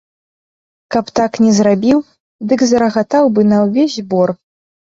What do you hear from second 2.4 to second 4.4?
дык зарагатаў бы на ўвесь бор.